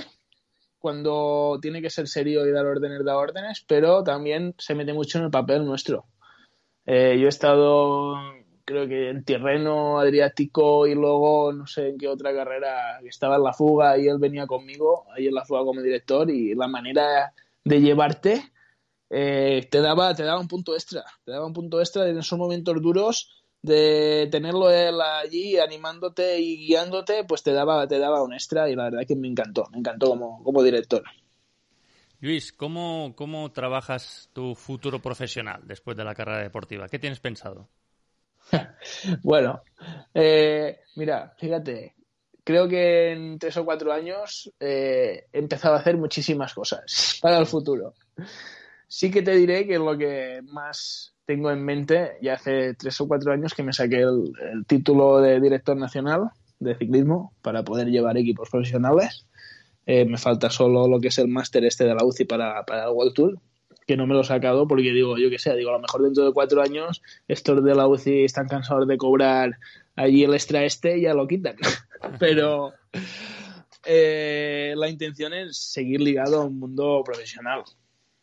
[0.78, 5.18] cuando tiene que ser serio y dar órdenes, da órdenes, pero también se mete mucho
[5.18, 6.04] en el papel nuestro.
[6.84, 8.16] Eh, yo he estado,
[8.64, 13.44] creo que en Tirreno, Adriático y luego no sé en qué otra carrera estaba en
[13.44, 17.32] la fuga y él venía conmigo ahí en la fuga como director y la manera
[17.64, 18.52] de llevarte
[19.16, 22.36] eh, te, daba, te daba un punto extra, te daba un punto extra en esos
[22.36, 23.30] momentos duros
[23.62, 28.74] de tenerlo él allí animándote y guiándote, pues te daba, te daba un extra y
[28.74, 31.04] la verdad que me encantó, me encantó como, como director.
[32.18, 36.88] Luis, ¿cómo, ¿cómo trabajas tu futuro profesional después de la carrera deportiva?
[36.88, 37.68] ¿Qué tienes pensado?
[39.22, 39.62] bueno,
[40.12, 41.94] eh, mira, fíjate,
[42.42, 47.38] creo que en tres o cuatro años eh, he empezado a hacer muchísimas cosas para
[47.38, 47.94] el futuro.
[48.96, 53.08] Sí que te diré que lo que más tengo en mente, ya hace tres o
[53.08, 56.30] cuatro años que me saqué el, el título de director nacional
[56.60, 59.26] de ciclismo para poder llevar equipos profesionales.
[59.84, 62.84] Eh, me falta solo lo que es el máster este de la UCI para, para
[62.84, 63.40] el World Tour,
[63.84, 66.04] que no me lo he sacado porque digo, yo qué sé, digo, a lo mejor
[66.04, 69.58] dentro de cuatro años estos de la UCI están cansados de cobrar
[69.96, 71.56] allí el extra este y ya lo quitan.
[72.20, 72.74] Pero
[73.84, 77.64] eh, la intención es seguir ligado a un mundo profesional.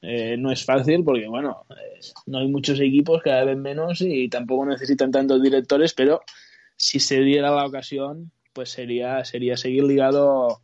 [0.02, 4.30] Eh, no es fácil porque, bueno, eh, no hay muchos equipos, cada vez menos y
[4.30, 6.22] tampoco necesitan tantos directores, pero
[6.76, 10.62] si se diera la ocasión, pues sería, sería seguir ligado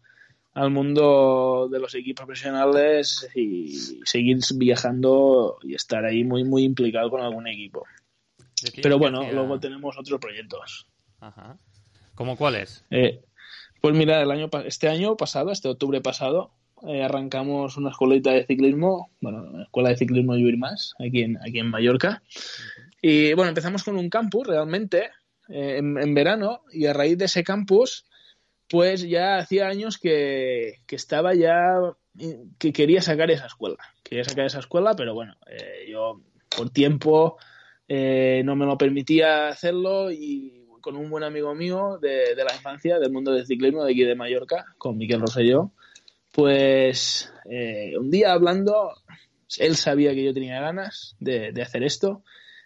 [0.54, 7.12] al mundo de los equipos profesionales y seguir viajando y estar ahí muy, muy implicado
[7.12, 7.86] con algún equipo.
[8.82, 10.88] Pero bueno, luego tenemos otros proyectos.
[11.20, 11.60] Ajá.
[12.16, 12.84] ¿Cómo cuáles?
[12.90, 13.24] Eh,
[13.82, 16.52] pues mira, el año, este año pasado, este octubre pasado,
[16.86, 21.60] eh, arrancamos una escuelita de ciclismo, bueno, escuela de ciclismo Lluir Más, aquí en, aquí
[21.60, 22.22] en Mallorca.
[23.02, 25.10] Y bueno, empezamos con un campus realmente
[25.50, 28.06] eh, en, en, verano y a raíz de ese campus,
[28.68, 31.80] pues ya hacía años que, que, estaba ya,
[32.60, 33.78] que quería sacar esa escuela.
[34.04, 36.22] Quería sacar esa escuela, pero bueno, eh, yo
[36.56, 37.38] por tiempo
[37.88, 42.54] eh, no me lo permitía hacerlo y con un buen amigo mío de, de la
[42.54, 45.72] infancia, del mundo del ciclismo de aquí de Mallorca, con Miquel Rosselló,
[46.38, 48.94] pues eh, un día hablando,
[49.58, 52.22] él sabía que yo tenía ganas de, hacer esto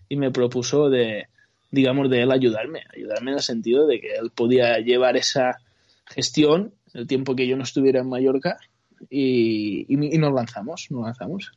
[0.10, 1.28] y me propuso de,
[1.72, 5.56] digamos, de él ayudarme, ayudarme en el sentido de que él podía llevar esa
[6.06, 8.58] gestión el tiempo que yo no estuviera en Mallorca
[9.10, 11.54] y, nos lanzamos, nos lanzamos.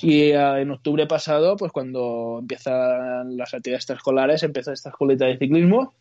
[0.00, 5.36] Y uh, en octubre pasado, pues cuando empiezan las actividades extraescolares, empezó esta escuelita de
[5.36, 5.92] ciclismo.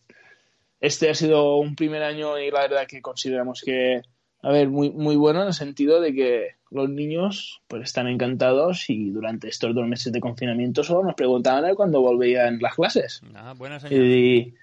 [0.80, 4.02] Este ha sido un primer año y la verdad que consideramos que
[4.42, 8.90] a ver, muy, muy bueno en el sentido de que los niños pues están encantados
[8.90, 13.22] y durante estos dos meses de confinamiento solo nos preguntaban cuándo volvían las clases.
[13.36, 14.54] Ah, buena y,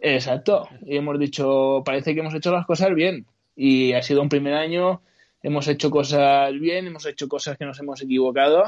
[0.00, 0.68] exacto.
[0.84, 3.26] Y hemos dicho, parece que hemos hecho las cosas bien.
[3.56, 5.00] Y ha sido un primer año,
[5.42, 8.64] hemos hecho cosas bien, hemos hecho cosas que nos hemos equivocado.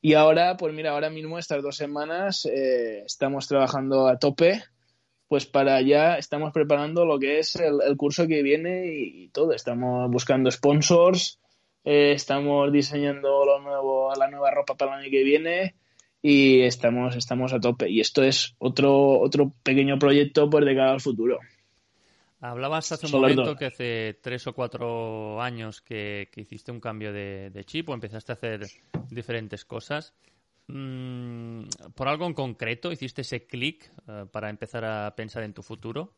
[0.00, 4.62] Y ahora, pues mira, ahora mismo, estas dos semanas, eh, estamos trabajando a tope
[5.32, 9.28] pues para allá estamos preparando lo que es el, el curso que viene y, y,
[9.28, 9.54] todo.
[9.54, 11.40] Estamos buscando sponsors,
[11.84, 15.74] eh, estamos diseñando lo nuevo, la nueva ropa para el año que viene
[16.20, 17.88] y estamos, estamos a tope.
[17.88, 21.38] Y esto es otro, otro pequeño proyecto pues, de cara al futuro.
[22.42, 27.10] Hablabas hace un momento que hace tres o cuatro años que, que hiciste un cambio
[27.10, 28.66] de, de, chip o empezaste a hacer
[29.08, 30.12] diferentes cosas.
[30.68, 35.62] Mm, ¿Por algo en concreto hiciste ese clic uh, para empezar a pensar en tu
[35.62, 36.14] futuro?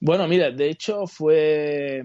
[0.00, 2.04] Bueno, mira, de hecho fue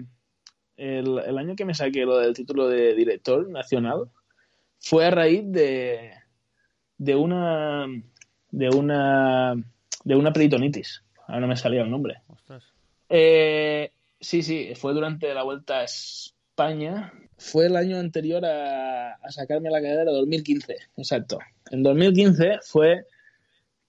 [0.76, 4.10] el, el, año que me saqué lo del título de director nacional,
[4.78, 6.12] fue a raíz de,
[6.98, 7.86] de una
[8.50, 9.54] de una
[10.04, 11.02] de una peritonitis.
[11.26, 12.20] Ahora no me salía el nombre.
[13.08, 19.70] Eh, sí, sí, fue durante la vuelta a España fue el año anterior a, sacarme
[19.70, 21.38] la cadera, 2015, exacto.
[21.70, 23.06] En 2015 fue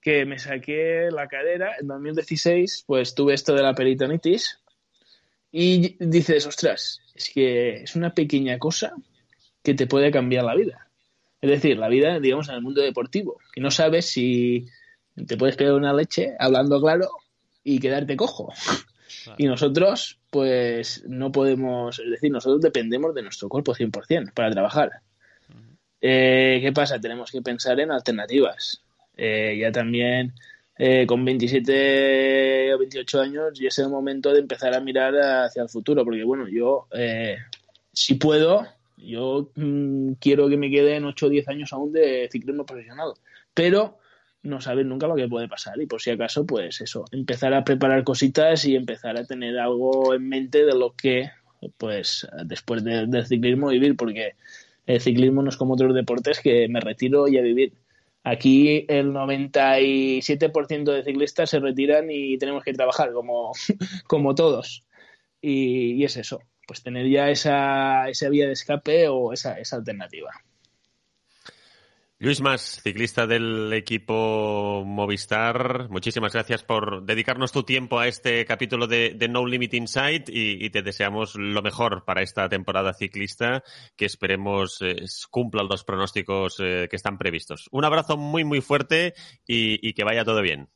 [0.00, 4.60] que me saqué la cadera, en 2016 pues tuve esto de la peritonitis
[5.50, 8.94] y dices, ostras, es que es una pequeña cosa
[9.62, 10.88] que te puede cambiar la vida.
[11.40, 14.66] Es decir, la vida, digamos, en el mundo deportivo, que no sabes si
[15.26, 17.10] te puedes pegar una leche, hablando claro,
[17.62, 18.52] y quedarte cojo.
[19.36, 24.90] Y nosotros, pues, no podemos, es decir, nosotros dependemos de nuestro cuerpo 100% para trabajar.
[26.00, 27.00] Eh, ¿Qué pasa?
[27.00, 28.82] Tenemos que pensar en alternativas.
[29.16, 30.32] Eh, ya también
[30.80, 35.62] eh, con 27 o 28 años ya es el momento de empezar a mirar hacia
[35.62, 37.36] el futuro, porque bueno, yo, eh,
[37.92, 38.64] si puedo,
[38.96, 43.12] yo mmm, quiero que me queden 8 o 10 años aún de ciclismo profesional,
[43.52, 43.98] pero
[44.48, 47.64] no sabes nunca lo que puede pasar y por si acaso, pues eso, empezar a
[47.64, 51.30] preparar cositas y empezar a tener algo en mente de lo que,
[51.76, 54.34] pues, después de, del ciclismo vivir, porque
[54.86, 57.74] el ciclismo no es como otros deportes que me retiro y a vivir.
[58.24, 63.52] Aquí el 97% de ciclistas se retiran y tenemos que trabajar como,
[64.06, 64.84] como todos.
[65.40, 69.76] Y, y, es eso, pues tener ya esa, esa vía de escape o esa, esa
[69.76, 70.30] alternativa.
[72.20, 78.88] Luis Mas, ciclista del equipo Movistar, muchísimas gracias por dedicarnos tu tiempo a este capítulo
[78.88, 83.62] de, de No Limit Insight y, y, te deseamos lo mejor para esta temporada ciclista,
[83.94, 84.96] que esperemos eh,
[85.30, 87.68] cumpla los pronósticos eh, que están previstos.
[87.70, 89.14] Un abrazo muy, muy fuerte
[89.46, 90.68] y, y que vaya todo bien.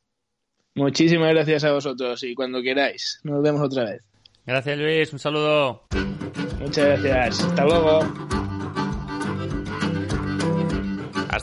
[0.75, 4.01] Muchísimas gracias a vosotros y cuando queráis, nos vemos otra vez.
[4.45, 5.87] Gracias Luis, un saludo.
[6.61, 8.32] Muchas gracias, hasta luego.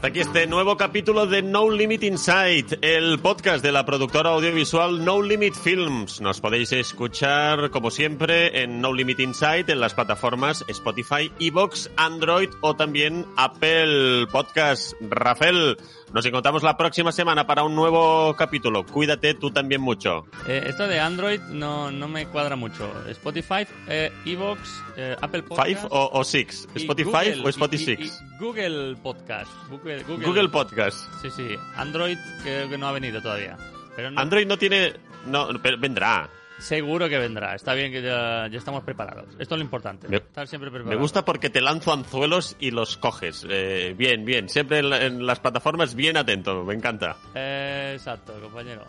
[0.01, 5.05] Hasta aquí este nuevo capítulo de No Limit Insight, el podcast de la productora audiovisual
[5.05, 6.23] No Limit Films.
[6.23, 12.49] Nos podéis escuchar, como siempre, en No Limit Insight en las plataformas Spotify, Evox, Android
[12.63, 14.95] o también Apple Podcast.
[15.03, 15.77] Rafael,
[16.13, 18.85] nos encontramos la próxima semana para un nuevo capítulo.
[18.85, 20.27] Cuídate tú también mucho.
[20.47, 22.91] Eh, esto de Android no, no, me cuadra mucho.
[23.09, 25.69] Spotify, eh, Evox, eh, Apple Podcast.
[25.69, 26.69] ¿Five o, o Six?
[26.75, 28.23] ¿Spotify Google, o Spotify y, y, Six?
[28.23, 29.51] Y Google Podcast.
[29.69, 30.99] Google, Google, Google, Podcast.
[31.23, 31.49] Sí, sí.
[31.77, 33.57] Android creo que no ha venido todavía.
[33.97, 34.21] Pero no...
[34.21, 34.95] Android no tiene...
[35.27, 36.31] No, pero vendrá.
[36.61, 37.55] Seguro que vendrá.
[37.55, 39.29] Está bien que ya, ya estamos preparados.
[39.39, 40.09] Esto es lo importante.
[40.09, 40.97] Me, estar siempre preparados.
[40.97, 43.47] Me gusta porque te lanzo anzuelos y los coges.
[43.49, 44.49] Eh, bien, bien.
[44.49, 46.63] Siempre en, en, las plataformas bien atento.
[46.65, 47.17] Me encanta.
[47.35, 48.85] Eh, exacto, compañero.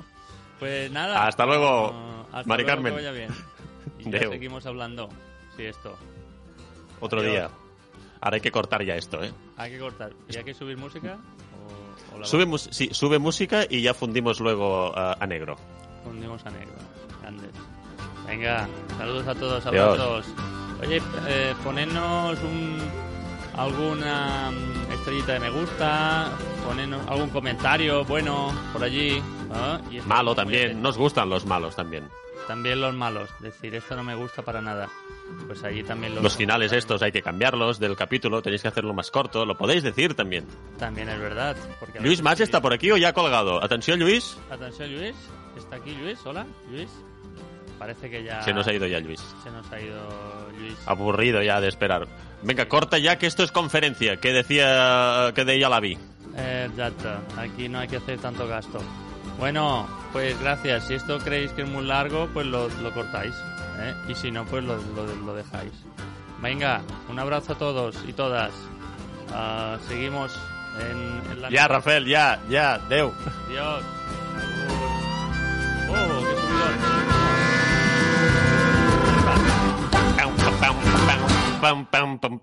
[0.59, 1.25] Pues nada.
[1.25, 2.93] Hasta luego, uh, hasta Mari luego, Carmen.
[2.93, 3.29] Que vaya bien.
[3.99, 5.09] Y ya seguimos hablando.
[5.55, 5.95] Sí, esto.
[6.99, 7.33] Otro Adiós.
[7.33, 7.49] día.
[8.19, 9.31] Ahora hay que cortar ya esto, ¿eh?
[9.57, 10.11] Hay que cortar.
[10.27, 11.19] ¿Y hay que subir música?
[12.15, 15.55] O, o sube, sí, sube música y ya fundimos luego uh, a negro.
[16.03, 16.73] Fundimos a negro.
[18.27, 20.25] Venga, saludos a todos, abrazos.
[20.81, 22.77] Oye, eh, ponernos un,
[23.55, 26.31] alguna mm, estrellita de me gusta,
[26.65, 29.17] ponernos algún comentario bueno por allí.
[29.17, 29.79] ¿eh?
[29.91, 32.07] Y Malo también, nos gustan los malos también.
[32.47, 34.89] También los malos, decir esto no me gusta para nada.
[35.45, 36.23] Pues allí también los...
[36.23, 39.83] Los finales estos hay que cambiarlos del capítulo, tenéis que hacerlo más corto, lo podéis
[39.83, 40.45] decir también.
[40.79, 41.55] También es verdad.
[41.79, 43.63] Porque Luis Mas está por aquí o ya ha colgado.
[43.63, 44.37] Atención Luis.
[44.49, 45.15] Atención Luis,
[45.55, 46.89] está aquí Luis, hola Luis
[47.81, 48.43] parece que ya...
[48.43, 49.19] Se nos ha ido ya Luis.
[49.43, 49.97] Se nos ha ido
[50.59, 50.77] Luis.
[50.85, 52.07] Aburrido ya de esperar.
[52.43, 55.97] Venga, corta ya que esto es conferencia, que decía que de ella la vi.
[56.37, 58.83] Eh, exacto, aquí no hay que hacer tanto gasto.
[59.39, 60.85] Bueno, pues gracias.
[60.85, 63.33] Si esto creéis que es muy largo, pues lo, lo cortáis.
[63.79, 63.95] ¿eh?
[64.09, 65.73] Y si no, pues lo, lo, lo, dejáis.
[66.39, 68.51] Venga, un abrazo a todos y todas.
[69.29, 70.37] Uh, seguimos
[70.79, 71.49] en, en, la...
[71.49, 73.11] Ya, Rafael, ya, ya, Deu.
[73.49, 73.83] Dios.
[75.89, 77.00] Oh, qué subidón.
[81.61, 82.41] Pam, pam, pam.